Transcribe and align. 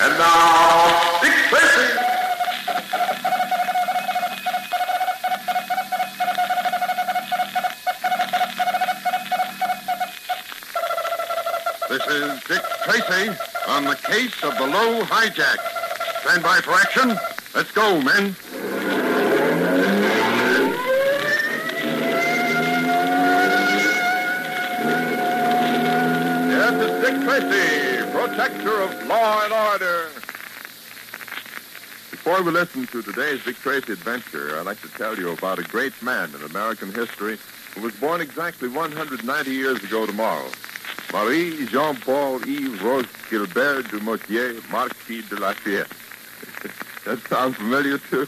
And 0.00 0.16
now, 0.16 1.20
Dick 1.20 1.32
Tracy. 1.48 1.88
This 11.88 12.06
is 12.06 12.44
Dick 12.44 12.62
Tracy 12.84 13.36
on 13.66 13.84
the 13.84 13.96
case 14.04 14.44
of 14.44 14.56
the 14.56 14.66
low 14.66 15.02
hijack. 15.02 15.58
Stand 16.22 16.44
by 16.44 16.60
for 16.60 16.74
action. 16.74 17.18
Let's 17.54 17.72
go, 17.72 18.00
men. 18.00 18.36
Yes, 26.50 26.74
it's 26.84 26.96
Dick 27.04 27.16
Tracy, 27.24 27.87
protector 28.18 28.80
of 28.80 29.06
law 29.06 29.44
and 29.44 29.52
order. 29.52 30.08
Before 32.10 32.42
we 32.42 32.50
listen 32.50 32.84
to 32.88 33.00
today's 33.00 33.44
Dick 33.44 33.54
Tracy 33.58 33.92
adventure, 33.92 34.58
I'd 34.58 34.66
like 34.66 34.80
to 34.80 34.88
tell 34.88 35.16
you 35.16 35.30
about 35.30 35.60
a 35.60 35.62
great 35.62 35.92
man 36.02 36.34
in 36.34 36.42
American 36.42 36.92
history 36.92 37.38
who 37.76 37.82
was 37.82 37.94
born 37.94 38.20
exactly 38.20 38.68
190 38.68 39.50
years 39.52 39.84
ago 39.84 40.04
tomorrow. 40.04 40.48
Marie 41.12 41.64
Jean-Paul 41.66 42.40
Yves 42.40 42.82
Rose 42.82 43.06
Gilbert 43.30 43.88
du 43.88 44.00
Motier, 44.00 44.60
Marquis 44.68 45.22
de 45.22 45.36
Lafayette. 45.36 45.86
that 47.04 47.20
sounds 47.28 47.54
familiar 47.54 47.98
to 47.98 48.26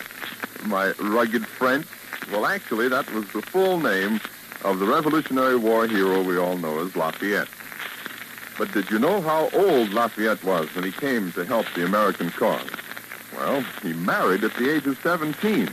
my 0.67 0.93
rugged 1.01 1.45
French? 1.45 1.87
Well, 2.31 2.47
actually, 2.47 2.87
that 2.91 3.13
was 3.13 3.27
the 3.33 3.43
full 3.43 3.81
name 3.81 4.21
of 4.63 4.79
the 4.79 4.87
Revolutionary 4.87 5.57
War 5.57 5.89
hero 5.89 6.23
we 6.23 6.39
all 6.39 6.59
know 6.59 6.79
as 6.79 6.95
Lafayette. 6.95 7.49
But 8.61 8.73
did 8.73 8.91
you 8.91 8.99
know 8.99 9.23
how 9.23 9.49
old 9.55 9.89
Lafayette 9.89 10.45
was 10.45 10.69
when 10.75 10.85
he 10.85 10.93
came 10.93 11.33
to 11.33 11.47
help 11.47 11.65
the 11.75 11.87
American 11.87 12.29
cause? 12.29 12.69
Well, 13.35 13.63
he 13.83 13.95
married 13.95 14.45
at 14.45 14.53
the 14.53 14.71
age 14.71 14.87
of 14.87 15.01
17, 15.03 15.71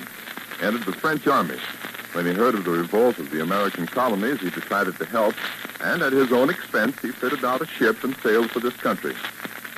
entered 0.61 0.85
the 0.85 0.93
French 0.93 1.27
army. 1.27 1.57
When 2.13 2.25
he 2.25 2.31
heard 2.31 2.55
of 2.55 2.63
the 2.63 2.71
revolt 2.71 3.19
of 3.19 3.29
the 3.29 3.41
American 3.41 3.87
colonies, 3.87 4.39
he 4.39 4.51
decided 4.51 4.97
to 4.99 5.05
help, 5.05 5.35
and 5.81 6.01
at 6.01 6.13
his 6.13 6.31
own 6.31 6.49
expense, 6.49 6.97
he 7.01 7.11
fitted 7.11 7.43
out 7.43 7.59
a 7.59 7.67
ship 7.67 8.05
and 8.05 8.15
sailed 8.23 8.51
for 8.51 8.61
this 8.61 8.77
country. 8.77 9.15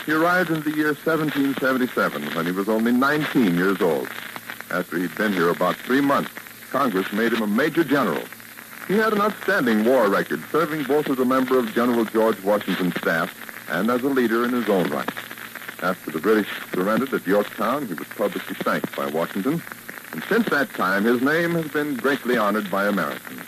He 0.05 0.11
arrived 0.11 0.51
in 0.51 0.61
the 0.61 0.75
year 0.75 0.93
1777 0.93 2.35
when 2.35 2.45
he 2.45 2.51
was 2.51 2.69
only 2.69 2.91
19 2.91 3.55
years 3.55 3.81
old. 3.81 4.07
After 4.69 4.99
he'd 4.99 5.15
been 5.15 5.33
here 5.33 5.49
about 5.49 5.77
three 5.77 6.01
months, 6.01 6.29
Congress 6.69 7.11
made 7.11 7.33
him 7.33 7.41
a 7.41 7.47
major 7.47 7.83
general. 7.83 8.21
He 8.89 8.95
had 8.95 9.13
an 9.13 9.21
outstanding 9.21 9.85
war 9.85 10.09
record, 10.09 10.43
serving 10.51 10.85
both 10.85 11.11
as 11.11 11.19
a 11.19 11.25
member 11.25 11.59
of 11.59 11.71
General 11.75 12.05
George 12.05 12.41
Washington's 12.41 12.95
staff 12.95 13.31
and 13.69 13.87
as 13.91 14.01
a 14.01 14.07
leader 14.07 14.43
in 14.43 14.51
his 14.51 14.67
own 14.67 14.89
right. 14.89 15.07
After 15.83 16.09
the 16.09 16.17
British 16.17 16.47
surrendered 16.73 17.13
at 17.13 17.27
Yorktown, 17.27 17.85
he 17.85 17.93
was 17.93 18.07
publicly 18.07 18.55
thanked 18.55 18.95
by 18.95 19.05
Washington, 19.05 19.61
and 20.11 20.23
since 20.23 20.49
that 20.49 20.71
time, 20.71 21.03
his 21.03 21.21
name 21.21 21.51
has 21.51 21.67
been 21.67 21.97
greatly 21.97 22.35
honored 22.35 22.71
by 22.71 22.87
Americans. 22.87 23.43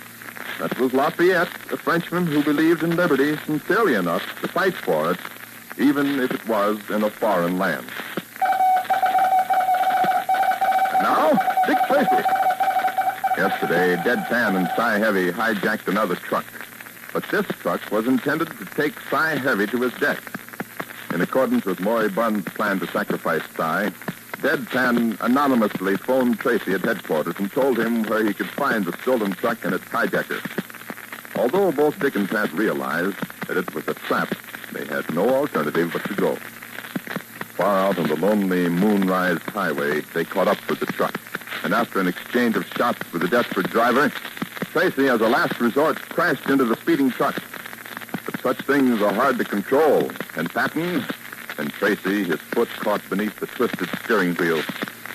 That 0.59 0.79
was 0.79 0.93
Lafayette, 0.93 1.49
a 1.71 1.77
Frenchman 1.77 2.27
who 2.27 2.43
believed 2.43 2.83
in 2.83 2.95
liberty 2.95 3.35
sincerely 3.47 3.95
enough 3.95 4.21
to 4.41 4.47
fight 4.47 4.75
for 4.75 5.09
it, 5.09 5.17
even 5.79 6.19
if 6.19 6.29
it 6.29 6.47
was 6.47 6.77
in 6.91 7.01
a 7.01 7.09
foreign 7.09 7.57
land. 7.57 7.87
And 10.93 11.01
now, 11.01 11.31
Dick 11.65 11.79
Tracy. 11.87 12.40
Yesterday, 13.41 13.95
Deadpan 13.95 14.55
and 14.55 14.69
Cy 14.75 14.99
Heavy 14.99 15.31
hijacked 15.31 15.87
another 15.87 16.13
truck. 16.13 16.45
But 17.11 17.23
this 17.31 17.47
truck 17.59 17.81
was 17.89 18.05
intended 18.05 18.55
to 18.59 18.65
take 18.65 18.93
Cy 19.09 19.35
Heavy 19.35 19.65
to 19.65 19.81
his 19.81 19.93
death. 19.93 20.21
In 21.11 21.21
accordance 21.21 21.65
with 21.65 21.79
Maury 21.79 22.09
Bunn's 22.09 22.45
plan 22.45 22.79
to 22.81 22.85
sacrifice 22.85 23.41
Cy, 23.57 23.89
Deadpan 24.43 25.19
anonymously 25.21 25.97
phoned 25.97 26.39
Tracy 26.39 26.73
at 26.73 26.81
headquarters 26.81 27.33
and 27.39 27.51
told 27.51 27.79
him 27.79 28.03
where 28.03 28.23
he 28.23 28.31
could 28.31 28.47
find 28.47 28.85
the 28.85 28.95
stolen 29.01 29.31
truck 29.31 29.65
and 29.65 29.73
its 29.73 29.85
hijacker. 29.85 30.39
Although 31.35 31.71
both 31.71 31.97
Dick 31.97 32.15
and 32.15 32.29
Pat 32.29 32.53
realized 32.53 33.17
that 33.47 33.57
it 33.57 33.73
was 33.73 33.87
a 33.87 33.95
trap, 33.95 34.35
they 34.71 34.85
had 34.85 35.11
no 35.15 35.27
alternative 35.27 35.89
but 35.91 36.03
to 36.03 36.13
go. 36.13 36.35
Far 37.55 37.87
out 37.87 37.97
on 37.97 38.07
the 38.07 38.17
lonely 38.17 38.69
Moonrise 38.69 39.41
Highway, 39.47 40.01
they 40.13 40.25
caught 40.25 40.47
up 40.47 40.59
with 40.69 40.79
the 40.79 40.85
truck. 40.85 41.19
And 41.63 41.73
after 41.73 41.99
an 41.99 42.07
exchange 42.07 42.55
of 42.55 42.65
shots 42.67 42.99
with 43.13 43.21
the 43.21 43.27
desperate 43.27 43.69
driver, 43.69 44.11
Tracy, 44.71 45.09
as 45.09 45.19
a 45.19 45.27
last 45.27 45.59
resort, 45.59 46.01
crashed 46.01 46.49
into 46.49 46.63
the 46.63 46.75
speeding 46.77 47.11
truck. 47.11 47.35
But 48.25 48.39
such 48.41 48.61
things 48.61 49.01
are 49.01 49.11
hard 49.11 49.37
to 49.39 49.43
control. 49.43 50.09
And 50.37 50.49
Patton 50.49 51.03
and 51.57 51.73
Tracy, 51.73 52.23
his 52.23 52.39
foot 52.39 52.69
caught 52.69 53.01
beneath 53.09 53.37
the 53.39 53.47
twisted 53.47 53.89
steering 54.03 54.33
wheel, 54.35 54.61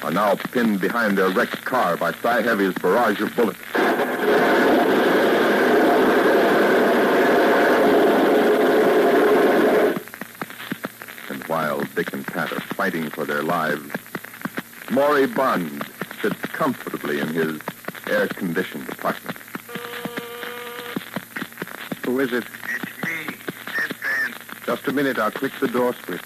are 0.02 0.10
now 0.10 0.34
pinned 0.34 0.80
behind 0.80 1.16
their 1.16 1.30
wrecked 1.30 1.64
car 1.64 1.96
by 1.96 2.12
Cy 2.12 2.42
Heavy's 2.42 2.74
barrage 2.74 3.20
of 3.20 3.34
bullets. 3.34 3.58
And 11.30 11.42
while 11.44 11.82
Dick 11.94 12.12
and 12.12 12.26
Pat 12.26 12.52
are 12.52 12.60
fighting 12.60 13.08
for 13.08 13.24
their 13.24 13.42
lives, 13.42 13.90
Maury 14.90 15.26
Bond 15.26 15.85
sits 16.20 16.40
comfortably 16.52 17.20
in 17.20 17.28
his 17.28 17.60
air-conditioned 18.08 18.88
apartment. 18.88 19.36
Who 22.04 22.20
is 22.20 22.32
it? 22.32 22.44
It's 22.44 22.84
me, 23.04 23.34
Deadpan. 23.66 24.64
Just 24.66 24.86
a 24.88 24.92
minute. 24.92 25.18
I'll 25.18 25.30
click 25.30 25.52
the 25.60 25.68
door 25.68 25.94
switch. 26.04 26.20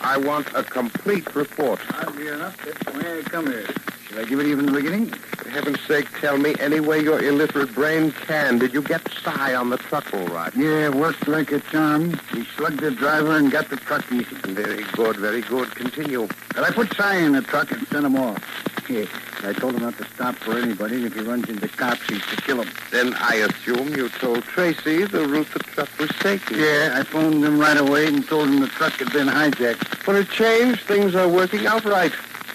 I 0.00 0.18
want 0.18 0.46
a 0.54 0.62
complete 0.62 1.34
report. 1.34 1.80
I'll 1.90 2.12
be 2.12 2.28
enough. 2.28 2.56
That's 2.64 2.94
why 2.94 3.18
I 3.18 3.22
come 3.22 3.46
here. 3.46 3.66
Should 4.14 4.26
I 4.26 4.28
give 4.28 4.38
it 4.38 4.46
even 4.46 4.68
in 4.68 4.72
the 4.72 4.80
beginning? 4.80 5.08
For 5.08 5.48
heaven's 5.48 5.80
sake, 5.88 6.06
tell 6.20 6.38
me 6.38 6.54
any 6.60 6.78
way 6.78 7.00
your 7.00 7.20
illiterate 7.20 7.74
brain 7.74 8.12
can. 8.12 8.60
Did 8.60 8.72
you 8.72 8.80
get 8.80 9.02
Cy 9.10 9.56
on 9.56 9.70
the 9.70 9.76
truck 9.76 10.14
all 10.14 10.28
right? 10.28 10.54
Yeah, 10.54 10.90
worked 10.90 11.26
like 11.26 11.50
a 11.50 11.58
charm. 11.58 12.20
We 12.32 12.44
slugged 12.56 12.78
the 12.78 12.92
driver 12.92 13.36
and 13.36 13.50
got 13.50 13.70
the 13.70 13.76
truck 13.76 14.04
easy. 14.12 14.36
Very 14.44 14.84
good, 14.92 15.16
very 15.16 15.40
good. 15.40 15.74
Continue. 15.74 16.28
Well, 16.54 16.64
I 16.64 16.70
put 16.70 16.94
Cy 16.94 17.16
in 17.16 17.32
the 17.32 17.42
truck 17.42 17.72
and 17.72 17.84
sent 17.88 18.06
him 18.06 18.14
off. 18.14 18.40
Yeah, 18.88 19.06
I 19.42 19.52
told 19.52 19.74
him 19.74 19.82
not 19.82 19.98
to 19.98 20.04
stop 20.14 20.36
for 20.36 20.58
anybody, 20.58 20.94
and 20.94 21.06
if 21.06 21.14
he 21.14 21.20
runs 21.22 21.48
into 21.48 21.66
cops, 21.66 22.06
he's 22.08 22.24
to 22.26 22.36
kill 22.36 22.62
him. 22.62 22.72
Then 22.92 23.14
I 23.14 23.34
assume 23.34 23.96
you 23.96 24.10
told 24.10 24.44
Tracy 24.44 25.06
the 25.06 25.26
route 25.26 25.48
the 25.52 25.58
truck 25.58 25.88
was 25.98 26.10
taking. 26.20 26.60
Yeah, 26.60 26.92
I 26.94 27.02
phoned 27.02 27.44
him 27.44 27.58
right 27.58 27.78
away 27.78 28.06
and 28.06 28.24
told 28.28 28.48
him 28.48 28.60
the 28.60 28.68
truck 28.68 28.92
had 28.92 29.12
been 29.12 29.26
hijacked. 29.26 30.04
For 30.04 30.16
a 30.16 30.24
change, 30.24 30.84
things 30.84 31.16
are 31.16 31.28
working 31.28 31.66
out 31.66 31.84
right. 31.84 32.12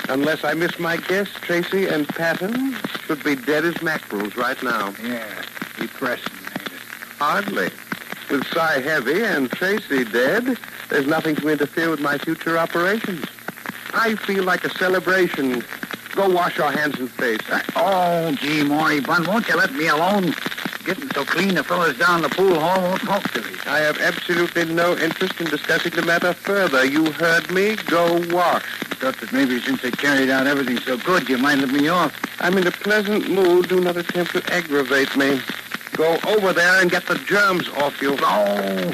Unless 0.09 0.44
I 0.44 0.56
miss 0.56 0.80
my 0.80 0.97
guess, 0.97 1.30
Tracy 1.42 1.86
and 1.86 2.08
Patton 2.08 2.75
should 3.06 3.24
be 3.24 3.36
dead 3.36 3.64
as 3.64 3.80
mackerels 3.84 4.36
right 4.36 4.62
now. 4.64 4.92
Yeah, 5.03 5.24
depressing, 5.78 6.34
ain't 6.34 6.66
it? 6.66 6.81
Hardly. 7.20 7.70
With 8.31 8.44
Cy 8.47 8.80
Heavy 8.80 9.24
and 9.24 9.52
Tracy 9.52 10.03
dead, 10.06 10.58
there's 10.90 11.06
nothing 11.06 11.36
to 11.36 11.50
interfere 11.50 11.92
with 11.92 12.00
my 12.00 12.18
future 12.18 12.58
operations. 12.58 13.24
I 13.94 14.16
feel 14.16 14.44
like 14.44 14.64
a 14.64 14.72
celebration. 14.72 15.64
Go 16.16 16.28
wash 16.28 16.58
your 16.58 16.72
hands 16.72 17.00
and 17.00 17.12
face. 17.12 17.47
Uh, 17.47 17.62
oh, 17.76 18.31
gee, 18.31 18.64
Maury 18.64 19.02
Bunn, 19.02 19.28
won't 19.28 19.47
you 19.47 19.58
let 19.58 19.74
me 19.74 19.88
alone? 19.90 20.34
Getting 20.86 21.09
so 21.12 21.24
clean, 21.24 21.53
the 21.53 21.64
fellas 21.64 22.00
down 22.00 22.24
the 22.24 22.30
pool 22.30 22.59
hall 22.59 22.81
won't 22.81 23.02
talk 23.02 23.30
to 23.34 23.41
me. 23.44 23.52
I 23.68 23.78
have 23.78 24.00
absolutely 24.00 24.66
no 24.66 24.97
interest 24.97 25.40
in 25.40 25.47
discussing 25.47 25.91
the 25.91 26.02
matter 26.02 26.34
further. 26.34 26.84
You 26.84 27.12
heard 27.12 27.52
me. 27.52 27.76
Go 27.76 28.20
wash. 28.31 28.66
Thought 28.99 29.17
that 29.21 29.31
maybe 29.31 29.61
since 29.61 29.81
they 29.81 29.91
carried 29.91 30.29
out 30.29 30.45
everything 30.45 30.77
so 30.79 30.97
good, 30.97 31.29
you 31.29 31.37
might 31.37 31.57
let 31.57 31.71
me 31.71 31.87
off. 31.87 32.13
I'm 32.41 32.57
in 32.57 32.67
a 32.67 32.71
pleasant 32.71 33.29
mood. 33.29 33.69
Do 33.69 33.79
not 33.79 33.95
attempt 33.95 34.33
to 34.33 34.53
aggravate 34.53 35.15
me. 35.15 35.39
Go 35.93 36.17
over 36.27 36.51
there 36.51 36.81
and 36.81 36.91
get 36.91 37.05
the 37.05 37.15
germs 37.15 37.69
off 37.69 38.01
you. 38.01 38.17
Oh! 38.19 38.91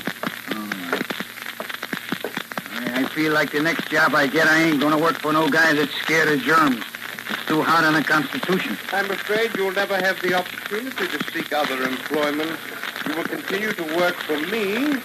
I 2.72 3.02
I 3.02 3.06
feel 3.16 3.34
like 3.34 3.52
the 3.52 3.64
next 3.64 3.90
job 3.90 4.14
I 4.14 4.28
get, 4.28 4.48
I 4.48 4.62
ain't 4.62 4.80
gonna 4.80 5.00
work 5.00 5.16
for 5.16 5.34
no 5.34 5.50
guy 5.50 5.74
that's 5.74 5.94
scared 5.96 6.28
of 6.28 6.40
germs. 6.42 6.86
It's 7.30 7.46
too 7.48 7.64
hard 7.64 7.84
on 7.86 7.96
the 7.96 8.04
Constitution. 8.04 8.78
I'm 8.92 9.10
afraid 9.10 9.56
you'll 9.58 9.72
never 9.72 9.96
have 9.96 10.22
the 10.22 10.36
opportunity 10.36 11.08
to 11.08 11.32
seek 11.32 11.52
other 11.52 11.82
employment. 11.82 12.60
You 13.08 13.16
will 13.16 13.24
continue 13.24 13.72
to 13.74 13.84
work 13.98 14.14
for 14.16 14.38
me, 14.38 15.02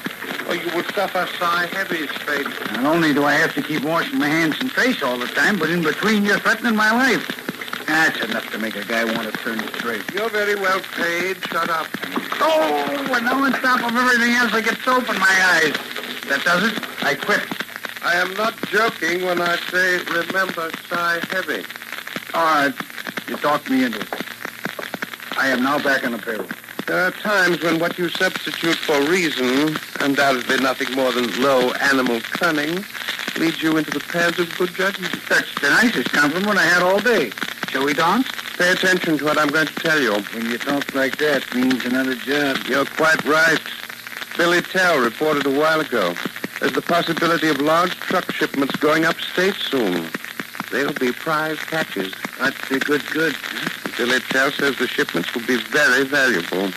or 0.51 0.57
you 0.57 0.69
will 0.75 0.85
suffer 0.95 1.29
Cy 1.39 1.67
Heavy's 1.67 2.11
fate. 2.11 2.47
Not 2.73 2.85
only 2.85 3.15
do 3.15 3.25
I 3.25 3.35
have 3.35 3.55
to 3.55 3.63
keep 3.63 3.85
washing 3.85 4.19
my 4.19 4.27
hands 4.27 4.57
and 4.61 4.71
face 4.73 5.01
all 5.01 5.17
the 5.17 5.29
time, 5.29 5.59
but 5.59 5.71
in 5.71 5.83
between 5.83 6.25
you're 6.25 6.41
threatening 6.41 6.75
my 6.75 6.91
life. 6.91 7.25
That's 7.87 8.21
enough 8.25 8.51
to 8.51 8.59
make 8.59 8.75
a 8.75 8.85
guy 8.85 9.05
want 9.05 9.31
to 9.31 9.33
turn 9.39 9.61
straight. 9.75 10.03
You're 10.13 10.29
very 10.29 10.57
well 10.57 10.81
paid. 10.97 11.37
Shut 11.47 11.71
up. 11.71 11.87
Oh, 12.41 13.13
and 13.13 13.25
now 13.25 13.45
on 13.45 13.53
top 13.53 13.83
of 13.85 13.97
everything 13.97 14.33
else, 14.35 14.53
I 14.53 14.61
get 14.61 14.77
soap 14.79 15.09
in 15.09 15.19
my 15.21 15.37
eyes. 15.55 15.75
That 16.29 16.43
does 16.45 16.73
it. 16.73 16.83
I 17.05 17.15
quit. 17.15 17.43
I 18.03 18.15
am 18.15 18.35
not 18.35 18.57
joking 18.71 19.25
when 19.25 19.41
I 19.41 19.57
say 19.71 19.99
remember 20.05 20.71
Cy 20.89 21.21
Heavy. 21.31 21.65
All 22.35 22.45
right. 22.45 22.75
You 23.29 23.37
talked 23.37 23.71
me 23.71 23.85
into 23.85 24.01
it. 24.01 24.09
I 25.37 25.49
am 25.49 25.63
now 25.63 25.79
back 25.79 26.05
on 26.05 26.13
the 26.13 26.19
payroll. 26.19 26.49
There 26.91 27.07
are 27.07 27.13
times 27.13 27.63
when 27.63 27.79
what 27.79 27.97
you 27.99 28.09
substitute 28.09 28.75
for 28.75 29.01
reason, 29.03 29.79
undoubtedly 30.01 30.57
nothing 30.57 30.93
more 30.97 31.13
than 31.13 31.41
low 31.41 31.71
animal 31.75 32.21
cunning, 32.21 32.85
leads 33.37 33.63
you 33.63 33.77
into 33.77 33.93
the 33.93 34.01
paths 34.01 34.41
of 34.41 34.53
good 34.59 34.75
judgment. 34.75 35.15
That's 35.29 35.55
the 35.61 35.71
nicest 35.71 36.11
compliment 36.11 36.59
I 36.59 36.65
had 36.65 36.83
all 36.83 36.99
day. 36.99 37.31
Shall 37.69 37.85
we 37.85 37.95
dance? 37.95 38.27
Pay 38.59 38.73
attention 38.73 39.19
to 39.19 39.25
what 39.25 39.39
I'm 39.39 39.51
going 39.51 39.69
to 39.69 39.75
tell 39.75 40.01
you. 40.01 40.15
When 40.35 40.51
you 40.51 40.59
talk 40.59 40.93
like 40.93 41.17
that, 41.19 41.55
means 41.55 41.85
another 41.85 42.17
job. 42.17 42.57
You're 42.67 42.87
quite 42.87 43.25
right. 43.25 43.61
Billy 44.37 44.61
Tell 44.61 44.99
reported 44.99 45.47
a 45.47 45.57
while 45.57 45.81
ago. 45.81 46.17
There's 46.59 46.73
the 46.73 46.83
possibility 46.83 47.51
of 47.51 47.61
large 47.61 47.95
truck 48.01 48.33
shipments 48.33 48.75
going 48.75 49.05
upstate 49.05 49.55
soon. 49.55 50.11
They'll 50.71 50.93
be 50.93 51.13
prize 51.13 51.59
catches. 51.59 52.15
That's 52.39 52.69
the 52.69 52.79
good, 52.79 53.05
good. 53.11 53.35
Billy 53.97 54.21
Tell 54.21 54.51
says 54.53 54.77
the 54.79 54.87
shipments 54.87 55.35
will 55.35 55.47
be 55.47 55.57
very 55.57 56.05
valuable. 56.05 56.71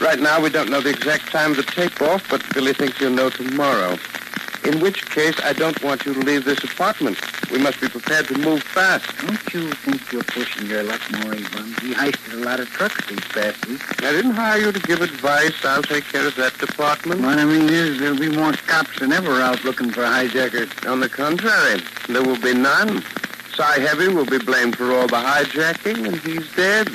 Right 0.00 0.20
now, 0.20 0.40
we 0.40 0.50
don't 0.50 0.70
know 0.70 0.80
the 0.80 0.90
exact 0.90 1.30
time 1.30 1.52
of 1.52 1.56
the 1.56 1.62
takeoff, 1.64 2.28
but 2.30 2.42
Billy 2.54 2.72
thinks 2.72 2.98
he'll 2.98 3.10
know 3.10 3.30
tomorrow. 3.30 3.96
In 4.64 4.80
which 4.80 5.04
case, 5.10 5.38
I 5.44 5.52
don't 5.52 5.82
want 5.82 6.06
you 6.06 6.14
to 6.14 6.20
leave 6.20 6.46
this 6.46 6.64
apartment. 6.64 7.18
We 7.50 7.58
must 7.58 7.80
be 7.80 7.88
prepared 7.88 8.28
to 8.28 8.38
move 8.38 8.62
fast. 8.62 9.04
Don't 9.18 9.52
you 9.52 9.70
think 9.72 10.10
you're 10.10 10.24
pushing 10.24 10.66
your 10.66 10.82
luck 10.82 11.02
more, 11.12 11.34
Ivan? 11.34 11.66
He 11.82 11.92
heisted 11.92 12.32
a 12.32 12.44
lot 12.44 12.60
of 12.60 12.68
trucks 12.70 13.06
these 13.06 13.20
past 13.20 13.66
weeks. 13.66 13.84
I 13.98 14.12
didn't 14.12 14.32
hire 14.32 14.58
you 14.58 14.72
to 14.72 14.80
give 14.80 15.02
advice. 15.02 15.52
I'll 15.64 15.82
take 15.82 16.04
care 16.04 16.26
of 16.26 16.34
that 16.36 16.56
department. 16.58 17.20
What 17.20 17.38
I 17.38 17.44
mean 17.44 17.68
is 17.68 17.98
there'll 17.98 18.18
be 18.18 18.34
more 18.34 18.52
cops 18.52 19.00
than 19.00 19.12
ever 19.12 19.32
out 19.42 19.62
looking 19.64 19.90
for 19.90 20.04
hijackers. 20.04 20.70
On 20.86 21.00
the 21.00 21.10
contrary, 21.10 21.82
there 22.08 22.22
will 22.22 22.40
be 22.40 22.54
none. 22.54 23.02
Cy 23.56 23.78
Heavy 23.80 24.08
will 24.08 24.26
be 24.26 24.38
blamed 24.38 24.76
for 24.76 24.92
all 24.92 25.06
the 25.06 25.16
hijacking, 25.16 26.06
and 26.06 26.16
he's 26.16 26.50
dead. 26.54 26.88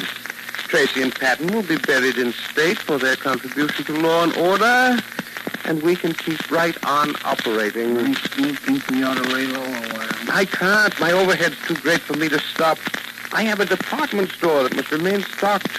Tracy 0.67 1.01
and 1.01 1.13
Patton 1.15 1.47
will 1.53 1.63
be 1.63 1.77
buried 1.77 2.17
in 2.17 2.33
state 2.33 2.77
for 2.77 2.97
their 2.97 3.15
contribution 3.15 3.85
to 3.85 3.93
law 4.01 4.23
and 4.23 4.35
order, 4.37 4.99
and 5.65 5.81
we 5.81 5.95
can 5.95 6.13
keep 6.13 6.51
right 6.51 6.75
on 6.85 7.15
operating. 7.23 8.13
Still 8.15 8.53
think 8.55 8.87
we 8.89 9.03
ought 9.03 9.15
to 9.15 9.23
lay 9.33 9.47
low 9.47 9.63
a 9.63 9.93
while. 9.93 10.09
I 10.31 10.45
can't. 10.45 10.99
My 10.99 11.11
overhead's 11.13 11.57
too 11.65 11.75
great 11.75 12.01
for 12.01 12.13
me 12.17 12.27
to 12.29 12.39
stop. 12.39 12.77
I 13.31 13.43
have 13.43 13.59
a 13.61 13.65
department 13.65 14.29
store 14.31 14.63
that 14.63 14.75
must 14.75 14.91
remain 14.91 15.21
stocked. 15.23 15.69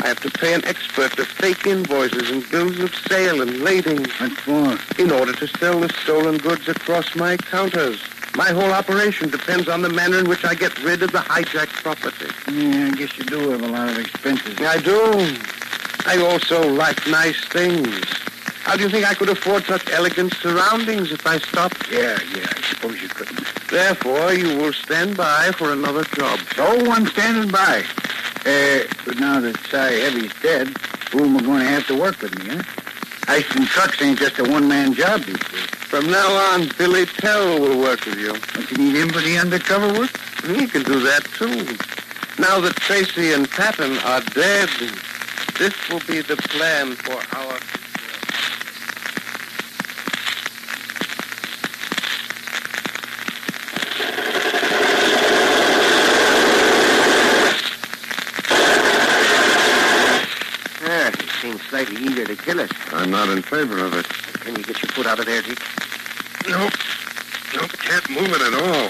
I 0.00 0.06
have 0.08 0.20
to 0.20 0.30
pay 0.30 0.54
an 0.54 0.64
expert 0.64 1.12
to 1.16 1.24
fake 1.24 1.66
invoices 1.66 2.30
and 2.30 2.48
bills 2.50 2.78
of 2.78 2.94
sale 2.94 3.42
and 3.42 3.58
lading 3.60 4.04
What 4.18 4.32
for? 4.32 5.02
in 5.02 5.10
order 5.10 5.32
to 5.32 5.46
sell 5.58 5.80
the 5.80 5.88
stolen 6.02 6.38
goods 6.38 6.68
across 6.68 7.14
my 7.16 7.36
counters. 7.36 8.00
My 8.36 8.50
whole 8.50 8.72
operation 8.72 9.28
depends 9.28 9.68
on 9.68 9.82
the 9.82 9.88
manner 9.88 10.18
in 10.18 10.28
which 10.28 10.44
I 10.44 10.54
get 10.54 10.78
rid 10.82 11.02
of 11.02 11.12
the 11.12 11.18
hijacked 11.18 11.82
property. 11.82 12.26
Yeah, 12.52 12.90
I 12.92 12.96
guess 12.96 13.16
you 13.18 13.24
do 13.24 13.50
have 13.50 13.62
a 13.62 13.66
lot 13.66 13.88
of 13.90 13.98
expenses. 13.98 14.58
I 14.60 14.78
do. 14.78 15.00
I 16.06 16.18
also 16.18 16.68
like 16.72 17.06
nice 17.08 17.44
things. 17.46 18.04
How 18.62 18.76
do 18.76 18.82
you 18.82 18.88
think 18.88 19.08
I 19.10 19.14
could 19.14 19.28
afford 19.28 19.64
such 19.64 19.90
elegant 19.90 20.34
surroundings 20.34 21.10
if 21.12 21.26
I 21.26 21.38
stopped? 21.38 21.90
Yeah, 21.90 22.18
yeah, 22.34 22.46
I 22.46 22.62
suppose 22.62 23.02
you 23.02 23.08
couldn't. 23.08 23.46
Therefore, 23.68 24.32
you 24.32 24.56
will 24.58 24.72
stand 24.72 25.16
by 25.16 25.50
for 25.52 25.72
another 25.72 26.04
job. 26.04 26.38
So 26.54 26.64
I'm 26.90 27.06
standing 27.06 27.50
by. 27.50 27.84
Uh, 28.46 28.84
but 29.04 29.18
now 29.18 29.40
that 29.40 29.58
Cy 29.70 29.90
Heavy's 29.92 30.32
dead, 30.40 30.76
who 31.10 31.24
am 31.24 31.36
I 31.36 31.40
going 31.40 31.60
to 31.60 31.66
have 31.66 31.86
to 31.88 31.98
work 31.98 32.20
with 32.22 32.38
me, 32.38 32.54
huh? 32.54 32.62
Heisting 33.30 33.64
trucks 33.64 34.02
ain't 34.02 34.18
just 34.18 34.40
a 34.40 34.42
one-man 34.42 34.92
job 34.92 35.22
these 35.22 35.38
days. 35.38 35.66
From 35.86 36.10
now 36.10 36.52
on, 36.52 36.68
Billy 36.76 37.06
Tell 37.06 37.60
will 37.60 37.78
work 37.78 38.04
with 38.04 38.18
you. 38.18 38.32
Don't 38.32 38.68
you 38.72 38.76
need 38.76 38.96
him 38.96 39.08
for 39.10 39.20
the 39.20 39.38
undercover 39.38 39.86
work? 39.96 40.10
He 40.46 40.66
can 40.66 40.82
do 40.82 40.98
that, 40.98 41.24
too. 41.38 41.64
Now 42.42 42.58
that 42.58 42.74
Tracy 42.74 43.32
and 43.32 43.48
Patton 43.48 43.98
are 43.98 44.20
dead, 44.34 44.68
this 45.60 45.74
will 45.88 46.00
be 46.08 46.22
the 46.22 46.34
plan 46.38 46.96
for 46.96 47.22
our... 47.36 47.60
Yeah, 60.82 61.12
he 61.12 61.28
seems 61.40 61.62
slightly 61.68 62.02
eager 62.02 62.24
to 62.24 62.29
kill 62.42 62.60
us. 62.60 62.70
I'm 62.92 63.10
not 63.10 63.28
in 63.28 63.42
favor 63.42 63.78
of 63.84 63.94
it. 63.94 64.06
Can 64.40 64.56
you 64.56 64.62
get 64.62 64.82
your 64.82 64.90
foot 64.92 65.06
out 65.06 65.18
of 65.18 65.26
there, 65.26 65.42
Dick? 65.42 65.58
Nope. 66.48 66.72
Nope, 67.54 67.72
can't 67.78 68.08
move 68.10 68.30
it 68.32 68.40
at 68.40 68.54
all. 68.54 68.88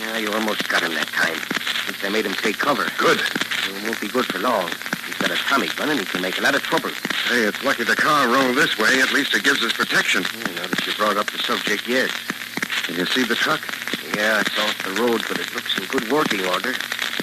Yeah, 0.00 0.18
you 0.18 0.32
almost 0.32 0.68
got 0.68 0.82
him 0.82 0.94
that 0.94 1.08
time. 1.08 1.36
At 1.36 1.88
least 1.88 2.04
I 2.04 2.08
made 2.08 2.24
him 2.24 2.32
take 2.34 2.58
cover. 2.58 2.86
Good. 2.96 3.20
It 3.20 3.84
won't 3.84 4.00
be 4.00 4.08
good 4.08 4.24
for 4.26 4.38
long. 4.38 4.70
He's 5.04 5.16
got 5.18 5.30
a 5.30 5.36
Tommy 5.36 5.68
gun 5.68 5.90
and 5.90 5.98
he 6.00 6.06
can 6.06 6.22
make 6.22 6.38
a 6.38 6.42
lot 6.42 6.54
of 6.54 6.62
trouble. 6.62 6.90
Hey, 7.28 7.44
it's 7.44 7.62
lucky 7.62 7.84
the 7.84 7.96
car 7.96 8.28
rolled 8.28 8.56
this 8.56 8.78
way. 8.78 9.00
At 9.00 9.12
least 9.12 9.34
it 9.34 9.44
gives 9.44 9.62
us 9.62 9.72
protection. 9.72 10.22
Yeah, 10.54 10.66
that 10.66 10.86
you 10.86 10.92
brought 10.94 11.16
up 11.16 11.30
the 11.30 11.38
subject, 11.38 11.86
yes. 11.86 12.10
Can 12.84 12.96
you 12.96 13.04
see 13.06 13.24
the 13.24 13.34
truck? 13.34 13.60
Yeah, 14.16 14.40
it's 14.40 14.58
off 14.58 14.76
the 14.84 15.02
road, 15.02 15.22
but 15.28 15.38
it 15.38 15.52
looks 15.54 15.76
in 15.78 15.84
good 15.86 16.10
working 16.10 16.46
order. 16.46 16.72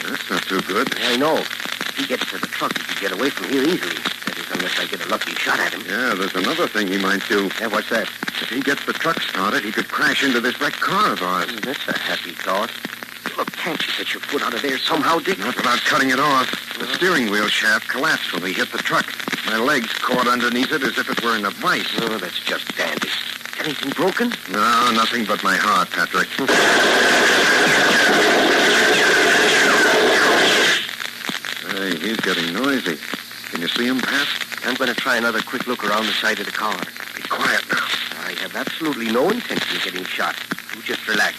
That's 0.03 0.29
not 0.29 0.43
too 0.43 0.61
good. 0.61 0.93
I 1.01 1.17
know. 1.17 1.37
If 1.37 1.97
he 1.97 2.05
gets 2.05 2.29
to 2.31 2.37
the 2.37 2.47
truck, 2.47 2.77
he 2.77 2.83
can 2.83 3.01
get 3.01 3.11
away 3.11 3.29
from 3.29 3.49
here 3.49 3.63
easily. 3.63 3.97
Unless 4.51 4.79
I 4.79 4.85
get 4.85 5.05
a 5.05 5.09
lucky 5.09 5.33
shot 5.35 5.59
at 5.59 5.73
him. 5.73 5.81
Yeah, 5.87 6.13
there's 6.13 6.35
another 6.35 6.67
thing 6.67 6.87
he 6.87 6.97
might 6.97 7.21
do. 7.27 7.49
Yeah, 7.59 7.67
what's 7.67 7.89
that? 7.89 8.07
If 8.41 8.49
he 8.49 8.59
gets 8.61 8.85
the 8.85 8.93
truck 8.93 9.21
started, 9.21 9.63
he 9.63 9.71
could 9.71 9.87
crash 9.87 10.23
into 10.23 10.39
this 10.41 10.59
wrecked 10.59 10.79
car 10.81 11.13
of 11.13 11.21
ours. 11.21 11.49
Hmm, 11.49 11.57
That's 11.57 11.87
a 11.87 11.97
happy 11.97 12.31
thought. 12.31 12.71
Look, 13.37 13.51
can't 13.53 13.81
you 13.85 13.93
get 13.97 14.13
your 14.13 14.21
foot 14.21 14.43
out 14.43 14.53
of 14.53 14.61
there 14.61 14.77
somehow, 14.77 15.19
Dick? 15.19 15.39
Not 15.39 15.55
without 15.55 15.79
cutting 15.79 16.09
it 16.09 16.19
off. 16.19 16.49
The 16.77 16.85
steering 16.87 17.29
wheel 17.31 17.47
shaft 17.47 17.87
collapsed 17.89 18.33
when 18.33 18.43
we 18.43 18.53
hit 18.53 18.71
the 18.71 18.77
truck. 18.77 19.11
My 19.47 19.57
legs 19.57 19.91
caught 19.93 20.27
underneath 20.27 20.71
it 20.71 20.83
as 20.83 20.97
if 20.97 21.09
it 21.09 21.23
were 21.23 21.35
in 21.37 21.45
a 21.45 21.49
vice. 21.51 21.89
Oh, 22.01 22.17
that's 22.17 22.39
just 22.43 22.75
dandy. 22.77 23.09
Anything 23.59 23.91
broken? 23.91 24.31
No, 24.51 24.91
nothing 24.93 25.25
but 25.25 25.43
my 25.43 25.55
heart, 25.55 25.89
Patrick. 25.91 26.27
hey, 31.71 31.95
he's 31.99 32.19
getting 32.21 32.53
noisy. 32.53 32.97
Can 33.55 33.61
you 33.61 33.69
see 33.69 33.87
him, 33.87 34.01
Pat? 34.01 34.27
I'm 34.65 34.75
going 34.75 34.93
to 34.93 34.99
try 34.99 35.15
another 35.15 35.41
quick 35.41 35.65
look 35.65 35.85
around 35.85 36.07
the 36.07 36.11
side 36.11 36.41
of 36.41 36.45
the 36.45 36.51
car. 36.51 36.75
Be 37.15 37.21
quiet 37.21 37.63
now. 37.71 37.87
I 38.27 38.35
have 38.41 38.53
absolutely 38.53 39.09
no 39.09 39.29
intention 39.29 39.77
of 39.77 39.81
getting 39.81 40.03
shot. 40.03 40.35
You 40.75 40.81
just 40.81 41.07
relax. 41.07 41.37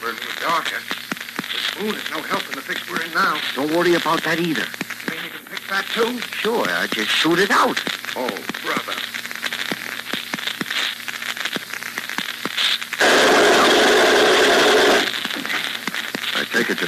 We're 0.00 0.10
a 0.10 0.12
little 0.12 0.40
darker. 0.40 0.76
Eh? 0.76 1.74
The 1.74 1.82
moon 1.82 1.96
is 1.96 2.10
no 2.12 2.22
help 2.22 2.48
in 2.48 2.54
the 2.54 2.62
fix 2.62 2.88
we're 2.88 3.02
in 3.02 3.12
now. 3.12 3.36
Don't 3.56 3.74
worry 3.74 3.96
about 3.96 4.22
that 4.22 4.38
either. 4.38 4.62
You 4.62 5.10
mean 5.10 5.24
you 5.24 5.30
can 5.30 5.46
fix 5.46 5.68
that, 5.68 5.84
too? 5.86 6.20
Sure, 6.38 6.64
I 6.68 6.86
just 6.86 7.10
shoot 7.10 7.40
it 7.40 7.50
out. 7.50 7.82
Oh, 8.14 8.30
brother. 8.62 9.03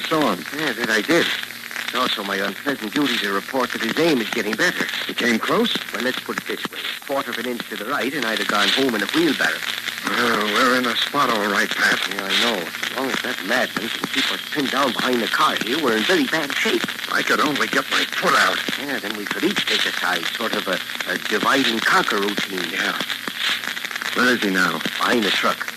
I 0.06 0.18
take 0.18 0.22
it 0.22 0.22
you 0.22 0.22
saw 0.22 0.34
him. 0.34 0.44
Yeah, 0.58 0.72
that 0.72 0.90
I 0.90 1.00
did. 1.00 1.26
It's 1.86 1.94
also 1.94 2.24
my 2.24 2.36
unpleasant 2.36 2.92
duty 2.92 3.16
to 3.18 3.32
report 3.32 3.70
that 3.70 3.82
his 3.82 3.98
aim 3.98 4.20
is 4.20 4.30
getting 4.30 4.54
better. 4.54 4.86
He 5.06 5.14
came 5.14 5.38
close? 5.38 5.76
Well, 5.92 6.02
let's 6.02 6.20
put 6.20 6.36
it 6.36 6.44
this 6.46 6.62
way. 6.70 6.78
A 6.78 7.06
quarter 7.06 7.30
of 7.30 7.38
an 7.38 7.46
inch 7.46 7.68
to 7.68 7.76
the 7.76 7.86
right, 7.86 8.12
and 8.12 8.24
I'd 8.24 8.38
have 8.38 8.48
gone 8.48 8.68
home 8.68 8.94
in 8.94 9.02
a 9.02 9.06
wheelbarrow. 9.14 9.58
Well, 10.04 10.44
we're 10.54 10.78
in 10.78 10.86
a 10.86 10.96
spot 10.96 11.30
all 11.30 11.50
right, 11.50 11.68
Pat. 11.70 11.98
Yeah, 12.14 12.24
I 12.24 12.34
know. 12.42 12.62
As 12.62 12.96
long 12.96 13.10
as 13.10 13.22
that 13.22 13.38
madman 13.46 13.88
can 13.88 14.06
keep 14.08 14.30
us 14.32 14.40
pinned 14.50 14.70
down 14.70 14.92
behind 14.92 15.22
the 15.22 15.28
car 15.28 15.56
here, 15.64 15.82
we're 15.82 15.96
in 15.96 16.02
very 16.04 16.26
bad 16.26 16.52
shape. 16.54 16.82
I 17.12 17.22
could 17.22 17.40
only 17.40 17.66
get 17.66 17.90
my 17.90 18.04
foot 18.04 18.34
out. 18.34 18.58
Yeah, 18.78 18.98
then 18.98 19.16
we 19.16 19.24
could 19.24 19.44
each 19.44 19.66
take 19.66 19.84
a 19.86 19.92
side, 19.98 20.24
sort 20.34 20.54
of 20.54 20.66
a, 20.68 20.78
a 21.10 21.18
divide 21.28 21.66
and 21.66 21.80
conquer 21.82 22.20
routine. 22.20 22.70
Yeah. 22.70 22.98
Where 24.14 24.34
is 24.34 24.42
he 24.42 24.50
now? 24.50 24.78
Behind 24.78 25.24
the 25.24 25.30
truck. 25.30 25.75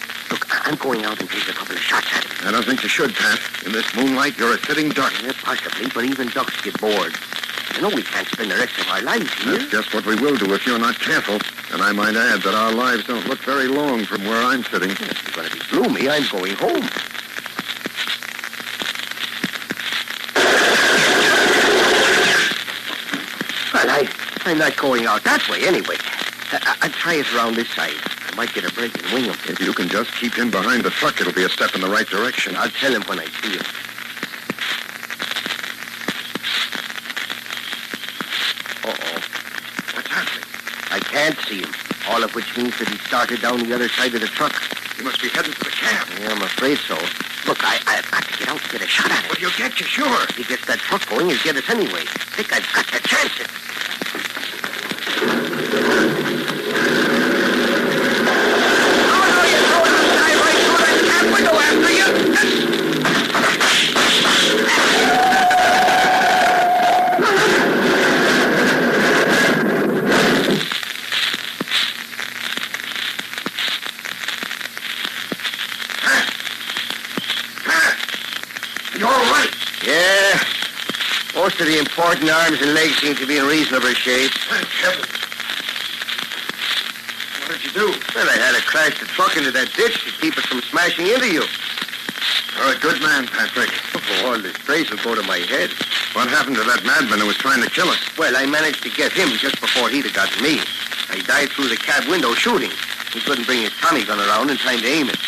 I'm 0.69 0.75
going 0.75 1.03
out 1.03 1.19
and 1.19 1.27
take 1.27 1.49
a 1.49 1.53
couple 1.53 1.73
of 1.73 1.81
shots 1.81 2.05
at 2.13 2.23
him. 2.25 2.47
I 2.47 2.51
don't 2.51 2.63
think 2.63 2.83
you 2.83 2.89
should, 2.89 3.15
Pat. 3.15 3.39
In 3.65 3.71
this 3.71 3.91
moonlight, 3.95 4.37
you're 4.37 4.53
a 4.53 4.59
sitting 4.59 4.89
duck. 4.89 5.11
Yeah, 5.23 5.31
possibly, 5.41 5.89
but 5.95 6.05
even 6.05 6.27
ducks 6.27 6.61
get 6.61 6.79
bored. 6.79 7.17
You 7.73 7.81
know 7.81 7.89
we 7.89 8.03
can't 8.03 8.27
spend 8.27 8.51
the 8.51 8.55
rest 8.55 8.77
of 8.77 8.87
our 8.87 9.01
lives 9.01 9.33
here. 9.41 9.57
That's 9.57 9.71
just 9.71 9.93
what 9.95 10.05
we 10.05 10.13
will 10.13 10.37
do 10.37 10.53
if 10.53 10.67
you're 10.67 10.77
not 10.77 10.99
careful. 10.99 11.39
And 11.73 11.81
I 11.81 11.91
might 11.91 12.15
add 12.15 12.43
that 12.43 12.53
our 12.53 12.71
lives 12.71 13.07
don't 13.07 13.25
look 13.25 13.39
very 13.39 13.67
long 13.67 14.05
from 14.05 14.23
where 14.25 14.43
I'm 14.43 14.63
sitting. 14.65 14.91
If 14.91 15.01
you're 15.01 15.43
going 15.43 15.49
to 15.49 15.57
be 15.57 15.63
gloomy, 15.71 16.07
I'm 16.07 16.29
going 16.29 16.53
home. 16.53 16.85
Well, 23.73 23.89
I, 23.89 24.07
I'm 24.45 24.59
not 24.59 24.77
going 24.77 25.07
out 25.07 25.23
that 25.23 25.49
way 25.49 25.65
anyway. 25.65 25.95
I, 26.51 26.77
I'll 26.83 26.91
try 26.91 27.15
it 27.15 27.33
around 27.33 27.55
this 27.55 27.69
side. 27.69 28.18
I 28.29 28.35
might 28.35 28.53
get 28.53 28.63
a 28.63 28.71
break 28.73 28.95
and 29.01 29.11
wing 29.11 29.25
him. 29.25 29.35
If 29.49 29.59
you 29.59 29.73
can 29.73 29.89
just 29.89 30.11
keep 30.13 30.35
him 30.35 30.51
behind 30.51 30.83
the 30.83 30.91
truck, 30.91 31.19
it'll 31.19 31.33
be 31.33 31.43
a 31.43 31.49
step 31.49 31.73
in 31.75 31.81
the 31.81 31.89
right 31.89 32.07
direction. 32.07 32.55
I'll 32.55 32.69
tell 32.69 32.93
him 32.93 33.01
when 33.03 33.19
I 33.19 33.25
see 33.25 33.57
him. 33.57 33.65
Uh-oh. 38.85 39.19
What's 39.95 40.07
happening? 40.07 40.45
I 40.91 40.99
can't 40.99 41.37
see 41.47 41.61
him. 41.61 41.73
All 42.07 42.23
of 42.23 42.33
which 42.33 42.55
means 42.55 42.77
that 42.79 42.87
he 42.87 42.97
started 42.99 43.41
down 43.41 43.59
the 43.59 43.73
other 43.75 43.89
side 43.89 44.13
of 44.15 44.21
the 44.21 44.27
truck. 44.27 44.53
He 44.95 45.03
must 45.03 45.21
be 45.21 45.29
heading 45.29 45.51
for 45.53 45.65
the 45.65 45.71
cab. 45.71 46.07
Yeah, 46.19 46.31
I'm 46.31 46.41
afraid 46.41 46.77
so. 46.87 46.95
Look, 47.47 47.63
I, 47.63 47.79
I've 47.87 48.09
got 48.11 48.23
to 48.23 48.37
get 48.37 48.47
out 48.47 48.61
and 48.61 48.71
get 48.71 48.81
a 48.81 48.87
shot 48.87 49.11
at 49.11 49.23
him. 49.23 49.29
Well, 49.29 49.39
you'll 49.39 49.57
get 49.57 49.79
you, 49.79 49.85
sure. 49.85 50.23
If 50.29 50.37
he 50.37 50.43
gets 50.43 50.65
that 50.67 50.79
truck 50.79 51.05
going, 51.09 51.29
he'll 51.29 51.43
get 51.43 51.55
us 51.57 51.69
anyway. 51.69 52.05
I 52.05 52.37
think 52.37 52.53
I've 52.53 52.65
got 52.73 52.85
to 52.87 52.99
chance 53.07 53.39
it. 53.39 53.49
Oh, 59.11 59.23
no, 59.29 59.43
you're 59.49 59.65
throwing 59.69 59.93
the 59.93 60.03
side 60.17 60.37
right 60.39 60.59
through 60.65 60.81
that 60.83 60.97
cab 61.05 61.25
window 61.33 61.55
after 61.55 61.91
you. 61.93 62.07
You're 78.97 79.07
all 79.07 79.31
right. 79.31 79.53
Yeah. 79.87 80.43
Most 81.33 81.61
of 81.61 81.67
the 81.67 81.77
important 82.09 82.33
arms 82.41 82.59
and 82.65 82.73
legs 82.73 82.97
seem 82.97 83.13
to 83.13 83.27
be 83.27 83.37
in 83.37 83.45
reasonable 83.45 83.93
shape. 83.93 84.33
Thank 84.49 84.65
heaven. 84.81 85.05
What 87.45 87.53
did 87.53 87.61
you 87.61 87.69
do? 87.69 87.85
Well, 88.17 88.25
I 88.25 88.33
had 88.33 88.57
to 88.57 88.65
crash 88.65 88.97
the 88.97 89.05
truck 89.05 89.37
into 89.37 89.51
that 89.53 89.69
ditch 89.77 89.93
to 90.05 90.11
keep 90.17 90.33
it 90.33 90.41
from 90.49 90.57
smashing 90.73 91.05
into 91.05 91.29
you. 91.29 91.45
You're 92.57 92.73
a 92.73 92.79
good 92.81 92.97
man, 93.05 93.29
Patrick. 93.29 93.69
Oh, 93.93 94.33
all 94.33 94.41
this 94.41 94.57
praise 94.57 94.89
will 94.89 94.97
go 95.05 95.13
to 95.13 95.21
my 95.29 95.37
head. 95.37 95.69
What 96.17 96.33
happened 96.33 96.57
to 96.57 96.65
that 96.65 96.81
madman 96.81 97.21
who 97.21 97.29
was 97.29 97.37
trying 97.37 97.61
to 97.61 97.69
kill 97.69 97.93
us? 97.93 98.01
Well, 98.17 98.33
I 98.33 98.49
managed 98.49 98.81
to 98.83 98.89
get 98.89 99.13
him 99.13 99.29
just 99.37 99.61
before 99.61 99.93
he'd 99.93 100.09
have 100.09 100.17
gotten 100.17 100.41
me. 100.41 100.57
I 101.13 101.21
dived 101.29 101.53
through 101.53 101.69
the 101.69 101.77
cab 101.77 102.09
window 102.09 102.33
shooting. 102.33 102.73
He 103.13 103.21
couldn't 103.21 103.45
bring 103.45 103.61
his 103.61 103.73
Tommy 103.77 104.01
gun 104.01 104.17
around 104.17 104.49
in 104.49 104.57
time 104.57 104.81
to 104.81 104.89
aim 104.89 105.13
it. 105.13 105.21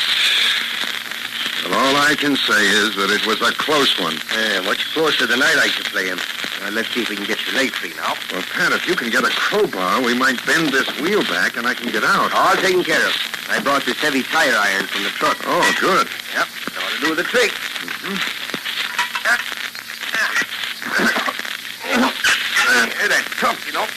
Well, 1.70 1.78
all 1.78 1.96
I 2.02 2.18
can 2.18 2.34
say 2.34 2.64
is 2.74 2.98
that 2.98 3.14
it 3.14 3.22
was 3.30 3.38
a 3.46 3.54
close 3.54 3.94
one. 4.02 4.18
Uh, 4.34 4.66
much 4.66 4.82
closer 4.98 5.30
than 5.30 5.46
I 5.46 5.54
like 5.62 5.78
to 5.78 5.86
play 5.94 6.10
him. 6.10 6.18
Uh, 6.62 6.70
let's 6.70 6.94
see 6.94 7.02
if 7.02 7.10
we 7.10 7.16
can 7.16 7.26
get 7.26 7.42
your 7.48 7.56
leg 7.56 7.72
free 7.74 7.90
now. 7.98 8.14
Well, 8.30 8.46
Pat, 8.54 8.72
if 8.72 8.86
you 8.86 8.94
can 8.94 9.10
get 9.10 9.24
a 9.26 9.34
crowbar, 9.34 10.06
we 10.06 10.14
might 10.14 10.38
bend 10.46 10.70
this 10.70 10.86
wheel 11.02 11.26
back 11.26 11.58
and 11.58 11.66
I 11.66 11.74
can 11.74 11.92
get 11.92 12.04
out. 12.04 12.30
All 12.38 12.54
taken 12.62 12.84
care 12.84 13.02
of. 13.02 13.18
I 13.50 13.58
brought 13.60 13.82
this 13.82 13.98
heavy 13.98 14.22
tire 14.22 14.54
iron 14.54 14.86
from 14.86 15.02
the 15.02 15.10
truck. 15.18 15.42
Oh, 15.50 15.66
good. 15.82 16.06
Yep, 16.38 16.46
that 16.46 16.78
ought 16.78 16.94
to 16.94 17.02
do 17.02 17.16
the 17.18 17.26
trick. 17.26 17.50
Hey, 22.94 23.10
that's 23.10 23.26
tough, 23.42 23.58
you 23.66 23.74
know. 23.74 23.90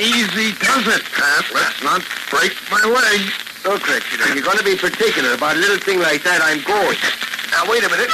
easy 0.00 0.56
does 0.56 0.88
it, 0.88 1.04
Pat. 1.12 1.44
Let's 1.52 1.82
not 1.84 2.00
break 2.32 2.56
my 2.72 2.80
leg. 2.88 3.20
Look, 3.68 3.84
Rex, 3.84 4.00
you 4.12 4.16
know, 4.16 4.32
you're 4.32 4.44
going 4.44 4.56
to 4.56 4.64
be 4.64 4.76
particular 4.76 5.34
about 5.34 5.56
a 5.56 5.60
little 5.60 5.76
thing 5.76 6.00
like 6.00 6.24
that. 6.24 6.40
I'm 6.40 6.64
going. 6.64 6.96
Now, 7.52 7.68
wait 7.68 7.84
a 7.84 7.90
minute. 7.92 8.08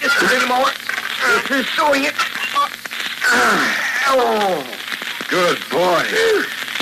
Just 0.00 0.16
a 0.16 0.24
little 0.32 0.48
more. 0.48 0.72
This 1.44 1.60
is 1.60 1.66
doing 1.76 2.04
it. 2.04 2.23
Oh. 4.06 4.64
Good 5.28 5.58
boy. 5.70 6.04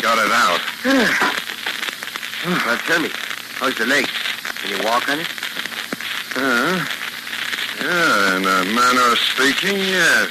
Got 0.03 0.19
it 0.19 0.33
out. 0.33 0.61
Now, 2.45 2.77
tell 2.87 3.01
me, 3.01 3.09
how's 3.55 3.75
the 3.77 3.87
leg? 3.87 4.07
Can 4.07 4.71
you 4.77 4.85
walk 4.85 5.09
on 5.09 5.21
it? 5.21 5.29
Uh, 6.35 6.85
yeah, 7.81 8.37
in 8.37 8.43
a 8.43 8.65
manner 8.75 9.13
of 9.13 9.19
speaking, 9.19 9.79
yes. 9.79 10.29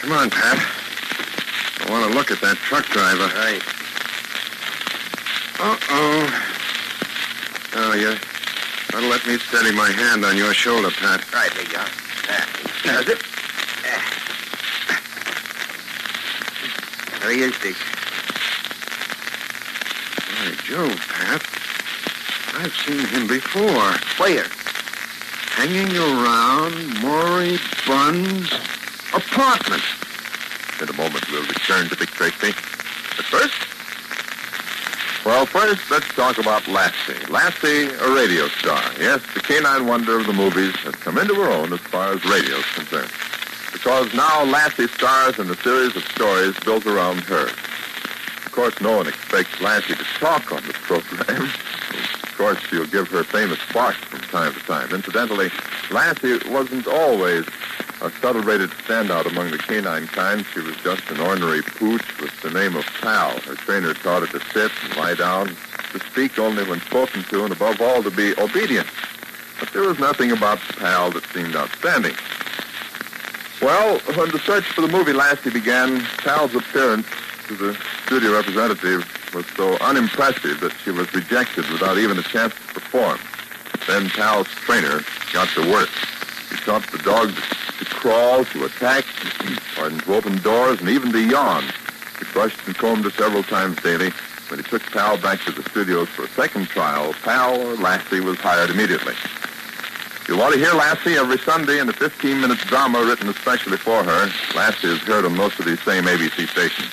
Come 0.00 0.12
on, 0.12 0.30
Pat. 0.30 0.58
I 1.80 1.90
want 1.90 2.10
to 2.10 2.16
look 2.18 2.30
at 2.30 2.40
that 2.40 2.56
truck 2.56 2.84
driver. 2.86 3.26
Right. 3.36 3.62
Uh-oh. 5.60 6.50
Oh, 7.76 7.94
you 7.94 8.16
gotta 8.90 9.06
let 9.06 9.26
me 9.26 9.38
steady 9.38 9.72
my 9.72 9.90
hand 9.90 10.24
on 10.24 10.36
your 10.36 10.52
shoulder, 10.52 10.90
Pat. 10.90 11.24
Right, 11.32 11.52
there 11.54 11.64
you 11.70 11.78
are. 11.78 11.88
There. 12.26 12.46
Does 12.82 13.08
it? 13.08 13.22
There. 13.82 14.02
There 17.24 17.32
he 17.32 17.40
is, 17.40 17.58
Dick. 17.60 17.76
By 20.28 20.54
Jove, 20.62 20.94
Pat. 21.08 21.42
I've 22.52 22.74
seen 22.84 23.06
him 23.06 23.26
before. 23.26 23.94
Where? 24.18 24.44
Hanging 25.56 25.96
around 25.96 27.00
Maury 27.00 27.56
Bunn's 27.86 28.52
apartment. 29.14 29.82
In 30.82 30.88
a 30.90 30.92
moment, 30.92 31.24
we'll 31.32 31.46
return 31.46 31.88
to 31.88 31.96
Dick 31.96 32.10
Tracy. 32.10 32.52
But 33.16 33.24
first, 33.24 33.54
well, 35.24 35.46
first, 35.46 35.90
let's 35.90 36.08
talk 36.08 36.36
about 36.36 36.68
Lassie. 36.68 37.24
Lassie, 37.32 37.86
a 37.86 38.14
radio 38.14 38.48
star. 38.48 38.82
Yes, 39.00 39.22
the 39.32 39.40
canine 39.40 39.86
wonder 39.86 40.18
of 40.18 40.26
the 40.26 40.34
movies 40.34 40.76
has 40.80 40.94
come 40.96 41.16
into 41.16 41.34
her 41.36 41.50
own 41.50 41.72
as 41.72 41.80
far 41.80 42.12
as 42.12 42.22
radio 42.26 42.56
is 42.56 42.66
concerned. 42.74 43.10
Because 43.74 44.14
now 44.14 44.44
Lassie 44.44 44.86
stars 44.86 45.38
in 45.38 45.50
a 45.50 45.56
series 45.56 45.94
of 45.96 46.04
stories 46.04 46.54
built 46.60 46.86
around 46.86 47.20
her. 47.24 47.48
Of 48.46 48.52
course, 48.52 48.80
no 48.80 48.96
one 48.96 49.08
expects 49.08 49.60
Lassie 49.60 49.96
to 49.96 50.04
talk 50.20 50.50
on 50.52 50.62
the 50.62 50.72
program. 50.72 51.50
Of 52.24 52.38
course, 52.38 52.58
she'll 52.68 52.86
give 52.86 53.06
her 53.08 53.22
famous 53.22 53.60
barks 53.72 53.98
from 53.98 54.18
time 54.18 54.52
to 54.54 54.60
time. 54.60 54.92
Incidentally, 54.92 55.50
Lassie 55.92 56.40
wasn't 56.50 56.88
always 56.88 57.46
a 58.00 58.10
celebrated 58.20 58.70
standout 58.70 59.30
among 59.30 59.52
the 59.52 59.58
canine 59.58 60.08
kind. 60.08 60.44
She 60.52 60.58
was 60.58 60.74
just 60.78 61.08
an 61.12 61.20
ornery 61.20 61.62
pooch 61.62 62.20
with 62.20 62.32
the 62.42 62.50
name 62.50 62.74
of 62.74 62.84
Pal. 63.00 63.38
Her 63.42 63.54
trainer 63.54 63.94
taught 63.94 64.26
her 64.26 64.38
to 64.38 64.44
sit 64.52 64.72
and 64.82 64.96
lie 64.96 65.14
down, 65.14 65.56
to 65.92 66.00
speak 66.10 66.36
only 66.36 66.64
when 66.68 66.80
spoken 66.80 67.22
to, 67.22 67.44
and 67.44 67.52
above 67.52 67.80
all, 67.80 68.02
to 68.02 68.10
be 68.10 68.36
obedient. 68.36 68.88
But 69.60 69.72
there 69.72 69.82
was 69.82 70.00
nothing 70.00 70.32
about 70.32 70.58
Pal 70.76 71.12
that 71.12 71.24
seemed 71.32 71.54
outstanding. 71.54 72.16
Well, 73.64 73.98
when 74.14 74.30
the 74.30 74.40
search 74.40 74.66
for 74.66 74.82
the 74.82 74.88
movie 74.88 75.14
Lassie 75.14 75.48
began, 75.48 76.04
Pal's 76.18 76.54
appearance 76.54 77.06
to 77.48 77.56
the 77.56 77.74
studio 78.04 78.34
representative 78.34 79.08
was 79.32 79.46
so 79.56 79.78
unimpressive 79.78 80.60
that 80.60 80.74
she 80.84 80.90
was 80.90 81.10
rejected 81.14 81.66
without 81.70 81.96
even 81.96 82.18
a 82.18 82.22
chance 82.22 82.52
to 82.52 82.74
perform. 82.74 83.18
Then 83.86 84.10
Pal's 84.10 84.48
trainer 84.48 85.00
got 85.32 85.48
to 85.54 85.62
work. 85.72 85.88
He 86.50 86.56
taught 86.56 86.86
the 86.92 86.98
dog 86.98 87.32
to, 87.78 87.84
crawl, 87.86 88.44
to 88.44 88.66
attack, 88.66 89.06
to 89.76 90.12
open 90.12 90.42
doors, 90.42 90.80
and 90.80 90.90
even 90.90 91.10
to 91.12 91.24
yawn. 91.24 91.64
He 92.18 92.26
brushed 92.34 92.66
and 92.66 92.76
combed 92.76 93.04
her 93.04 93.10
several 93.12 93.44
times 93.44 93.80
daily. 93.80 94.12
When 94.50 94.62
he 94.62 94.68
took 94.68 94.82
Pal 94.82 95.16
back 95.16 95.40
to 95.44 95.52
the 95.52 95.62
studios 95.70 96.08
for 96.10 96.24
a 96.24 96.28
second 96.28 96.66
trial, 96.66 97.14
Pal, 97.22 97.56
Lassie, 97.76 98.20
was 98.20 98.36
hired 98.36 98.68
immediately. 98.68 99.14
You'll 100.26 100.38
want 100.38 100.54
to 100.54 100.58
hear 100.58 100.72
Lassie 100.72 101.16
every 101.16 101.36
Sunday 101.36 101.80
in 101.80 101.88
a 101.88 101.92
15-minute 101.92 102.58
drama 102.60 103.04
written 103.04 103.28
especially 103.28 103.76
for 103.76 104.02
her. 104.02 104.30
Lassie 104.56 104.88
is 104.88 104.98
heard 105.00 105.26
on 105.26 105.36
most 105.36 105.58
of 105.60 105.66
these 105.66 105.82
same 105.82 106.04
ABC 106.04 106.48
stations. 106.48 106.88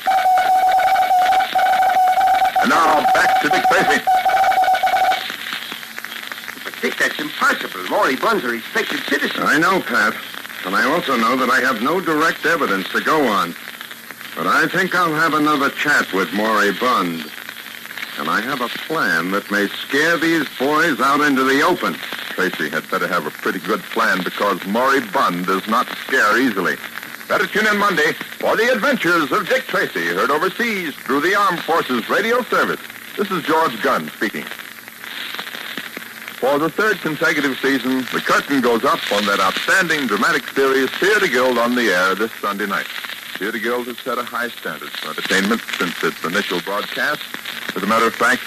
And 2.60 2.70
now, 2.70 3.00
back 3.14 3.42
to 3.42 3.48
Dick 3.48 3.64
Tracy. 3.72 4.04
But, 6.66 6.74
Dick, 6.82 6.98
that's 7.00 7.20
impossible. 7.22 7.90
Maury 7.90 8.18
Bunn's 8.18 8.44
a 8.44 8.50
respected 8.50 9.00
citizen. 9.08 9.44
I 9.44 9.58
know, 9.58 9.80
Pat. 9.80 10.14
And 10.66 10.76
I 10.76 10.84
also 10.92 11.16
know 11.16 11.38
that 11.38 11.50
I 11.50 11.62
have 11.62 11.82
no 11.82 12.02
direct 12.02 12.46
evidence 12.46 12.90
to 12.90 13.00
go 13.00 13.26
on. 13.28 13.56
But 14.36 14.48
I 14.48 14.68
think 14.68 14.94
I'll 14.94 15.16
have 15.16 15.36
another 15.36 15.70
chat 15.70 16.12
with 16.12 16.34
Maury 16.34 16.74
Bunn. 16.74 17.24
And 18.20 18.30
I 18.30 18.42
have 18.42 18.60
a 18.60 18.68
plan 18.88 19.32
that 19.32 19.50
may 19.50 19.68
scare 19.68 20.18
these 20.18 20.48
boys 20.60 21.00
out 21.00 21.22
into 21.22 21.46
the 21.46 21.62
open. 21.62 21.96
Tracy 22.50 22.72
had 22.72 22.90
better 22.90 23.08
have 23.08 23.28
a 23.28 23.30
pretty 23.30 23.60
good 23.60 23.82
plan 23.94 24.18
because 24.24 24.66
Maury 24.66 25.00
Bunn 25.14 25.44
does 25.44 25.68
not 25.68 25.88
scare 26.08 26.40
easily. 26.42 26.76
Better 27.28 27.46
tune 27.46 27.68
in 27.68 27.78
Monday 27.78 28.14
for 28.40 28.58
the 28.58 28.72
adventures 28.72 29.32
of 29.32 29.48
Dick 29.48 29.66
Tracy, 29.66 30.08
heard 30.08 30.32
overseas 30.32 30.96
through 30.96 31.22
the 31.22 31.36
Armed 31.36 31.60
Forces 31.60 32.10
Radio 32.10 32.42
Service. 32.42 32.80
This 33.16 33.30
is 33.30 33.44
George 33.44 33.80
Gunn 33.84 34.10
speaking. 34.16 34.42
For 36.42 36.58
the 36.58 36.72
third 36.72 36.98
consecutive 37.02 37.60
season, 37.60 38.00
the 38.12 38.24
curtain 38.26 38.60
goes 38.60 38.84
up 38.86 39.00
on 39.12 39.24
that 39.28 39.40
outstanding 39.40 40.08
dramatic 40.08 40.48
series, 40.48 40.90
Theater 40.98 41.28
Guild 41.28 41.60
on 41.60 41.76
the 41.76 41.94
Air, 41.94 42.16
this 42.16 42.32
Sunday 42.42 42.66
night. 42.66 42.88
Theater 43.38 43.60
Guild 43.60 43.86
has 43.86 44.00
set 44.00 44.18
a 44.18 44.24
high 44.24 44.50
standard 44.50 44.90
for 44.90 45.10
entertainment 45.10 45.62
since 45.78 46.04
its 46.04 46.26
initial 46.26 46.60
broadcast. 46.62 47.22
As 47.76 47.84
a 47.84 47.86
matter 47.86 48.08
of 48.08 48.16
fact, 48.16 48.42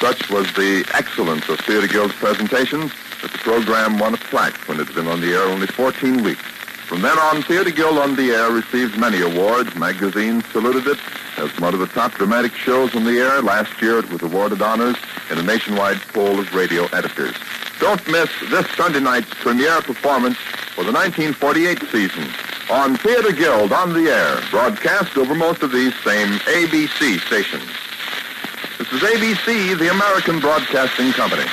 such 0.00 0.28
was 0.28 0.52
the 0.54 0.84
excellence 0.92 1.48
of 1.48 1.60
Theater 1.60 1.86
Guild's 1.86 2.14
presentations 2.14 2.90
that 3.22 3.32
the 3.32 3.38
program 3.38 3.98
won 3.98 4.14
a 4.14 4.16
plaque 4.16 4.56
when 4.68 4.80
it 4.80 4.86
had 4.86 4.94
been 4.94 5.08
on 5.08 5.20
the 5.20 5.32
air 5.32 5.42
only 5.42 5.66
14 5.66 6.22
weeks. 6.22 6.42
From 6.88 7.02
then 7.02 7.18
on, 7.18 7.42
Theater 7.42 7.70
Guild 7.70 7.98
on 7.98 8.16
the 8.16 8.30
Air 8.30 8.50
received 8.50 8.98
many 8.98 9.20
awards. 9.20 9.74
Magazines 9.74 10.42
saluted 10.46 10.86
it 10.86 10.98
as 11.36 11.50
one 11.60 11.74
of 11.74 11.80
the 11.80 11.86
top 11.86 12.14
dramatic 12.14 12.54
shows 12.54 12.96
on 12.96 13.04
the 13.04 13.18
air. 13.18 13.42
Last 13.42 13.82
year, 13.82 13.98
it 13.98 14.08
was 14.08 14.22
awarded 14.22 14.62
honors 14.62 14.96
in 15.30 15.36
a 15.36 15.42
nationwide 15.42 16.00
poll 16.14 16.40
of 16.40 16.54
radio 16.54 16.86
editors. 16.86 17.34
Don't 17.78 18.00
miss 18.08 18.30
this 18.48 18.66
Sunday 18.70 19.00
night's 19.00 19.32
premiere 19.34 19.82
performance 19.82 20.38
for 20.74 20.82
the 20.82 20.92
1948 20.92 21.82
season 21.92 22.26
on 22.70 22.96
Theater 22.96 23.32
Guild 23.32 23.70
on 23.70 23.92
the 23.92 24.10
Air, 24.10 24.40
broadcast 24.50 25.16
over 25.18 25.34
most 25.34 25.62
of 25.62 25.72
these 25.72 25.94
same 26.02 26.38
ABC 26.48 27.20
stations. 27.20 27.68
This 28.78 28.92
is 28.92 29.02
ABC, 29.02 29.78
the 29.78 29.90
American 29.90 30.40
Broadcasting 30.40 31.12
Company. 31.12 31.44